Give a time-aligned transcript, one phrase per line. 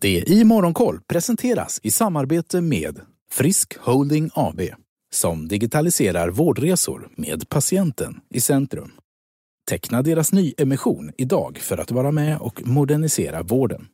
[0.00, 3.00] Det i Morgonkoll presenteras i samarbete med
[3.30, 4.60] Frisk Holding AB
[5.12, 8.92] som digitaliserar vårdresor med patienten i centrum.
[9.68, 13.86] Teckna deras nyemission idag för att vara med och modernisera vården.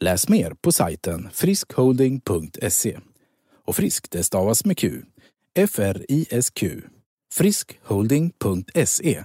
[0.00, 2.98] Läs mer på sajten friskholding.se.
[3.66, 5.02] Och frisk det stavas med Q.
[5.58, 6.80] F-R-I-S-Q.
[7.34, 9.24] friskholding.se.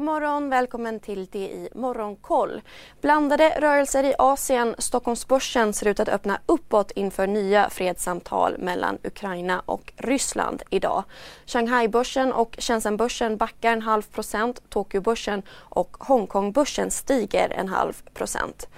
[0.00, 2.60] God morgon, välkommen till DI Morgonkoll.
[3.00, 4.74] Blandade rörelser i Asien.
[4.78, 11.04] Stockholmsbörsen ser ut att öppna uppåt inför nya fredssamtal mellan Ukraina och Ryssland idag.
[11.46, 14.62] Shanghai-börsen och Shenzhen-börsen backar en halv procent.
[14.68, 18.68] Tokyo-börsen och Hongkong-börsen stiger en halv procent.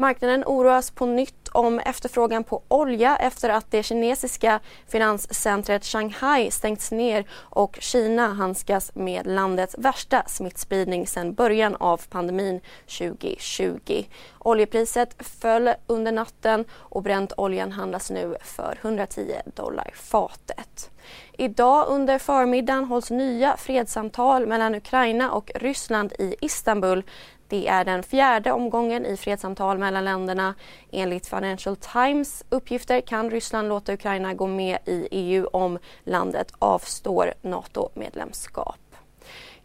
[0.00, 6.90] Marknaden oroas på nytt om efterfrågan på olja efter att det kinesiska finanscentret Shanghai stängts
[6.90, 12.60] ner och Kina handskas med landets värsta smittspridning sedan början av pandemin
[12.98, 14.04] 2020.
[14.38, 20.90] Oljepriset föll under natten och bränt oljan handlas nu för 110 dollar fatet.
[21.32, 27.02] Idag under förmiddagen hålls nya fredssamtal mellan Ukraina och Ryssland i Istanbul
[27.50, 30.54] det är den fjärde omgången i fredssamtal mellan länderna.
[30.92, 37.34] Enligt Financial Times uppgifter kan Ryssland låta Ukraina gå med i EU om landet avstår
[37.42, 38.89] NATO-medlemskap.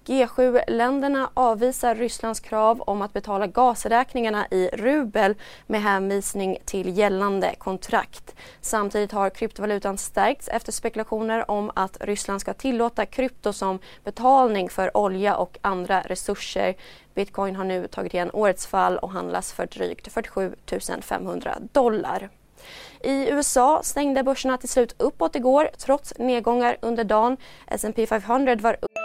[0.06, 5.36] G7-länderna avvisar Rysslands krav om att betala gasräkningarna i rubel
[5.68, 8.36] med hänvisning till gällande kontrakt.
[8.62, 14.98] Samtidigt har kryptovalutan stärkts efter spekulationer om att Ryssland ska tillåta krypto som betalning för
[14.98, 16.76] olja och andra resurser.
[17.14, 20.56] Bitcoin har nu tagit igen årets fall och handlas för drygt 47
[21.02, 22.30] 500 dollar.
[23.04, 27.38] I USA stängde börserna till slut uppåt igår trots nedgångar under dagen.
[27.68, 29.05] S&P 500 var upp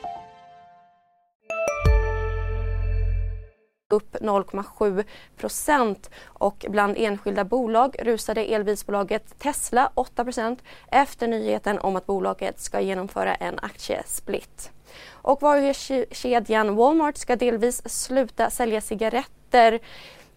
[3.93, 5.03] upp 0,7
[5.37, 12.59] procent och bland enskilda bolag rusade elbilsbolaget Tesla 8 procent efter nyheten om att bolaget
[12.59, 14.71] ska genomföra en aktiesplit.
[15.11, 19.79] Och varuhuskedjan Walmart ska delvis sluta sälja cigaretter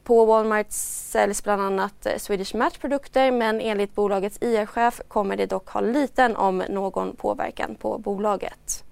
[0.05, 5.81] på Walmart säljs bland annat Swedish Match-produkter men enligt bolagets IR-chef kommer det dock ha
[5.81, 8.84] liten om någon påverkan på bolaget.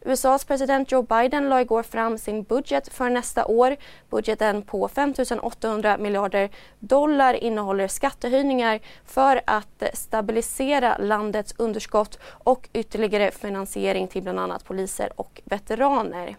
[0.00, 3.76] USAs president Joe Biden la igår fram sin budget för nästa år.
[4.10, 13.30] Budgeten på 5 800 miljarder dollar innehåller skattehöjningar för att stabilisera landets underskott och ytterligare
[13.30, 16.36] finansiering till bland annat poliser och veteraner.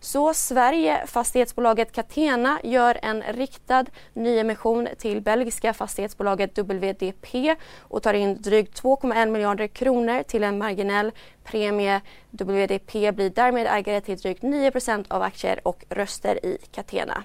[0.00, 8.42] Så Sverige, fastighetsbolaget Catena, gör en riktad nyemission till belgiska fastighetsbolaget WDP och tar in
[8.42, 11.12] drygt 2,1 miljarder kronor till en marginell
[11.44, 12.00] premie.
[12.30, 17.24] WDP blir därmed ägare till drygt 9% av aktier och röster i Catena.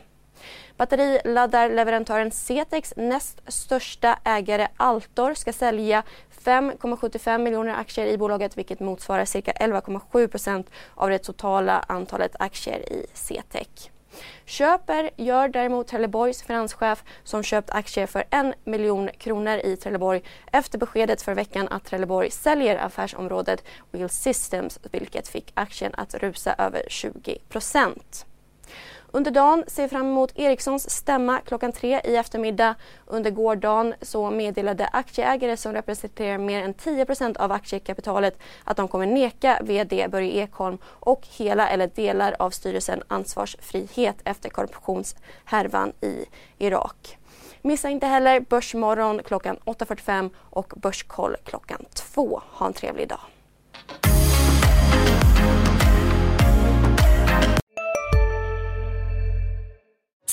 [0.77, 6.03] Batteriladdarleverantören Cetex näst största ägare Altor ska sälja
[6.45, 12.93] 5,75 miljoner aktier i bolaget vilket motsvarar cirka 11,7 procent av det totala antalet aktier
[12.93, 13.91] i CTEC.
[14.45, 20.21] Köper gör däremot Trelleborgs finanschef som köpt aktier för en miljon kronor i Trelleborg
[20.51, 26.55] efter beskedet för veckan att Trelleborg säljer affärsområdet Wheel Systems vilket fick aktien att rusa
[26.57, 28.25] över 20 procent.
[29.13, 32.75] Under dagen ser vi fram emot Ericssons stämma klockan tre i eftermiddag.
[33.05, 39.05] Under gårdagen så meddelade aktieägare som representerar mer än 10% av aktiekapitalet att de kommer
[39.05, 46.25] neka VD Börje Ekholm och hela eller delar av styrelsen ansvarsfrihet efter korruptionshärvan i
[46.57, 47.17] Irak.
[47.61, 52.41] Missa inte heller Börsmorgon klockan 8.45 och Börskoll klockan 2.
[52.51, 53.19] Ha en trevlig dag.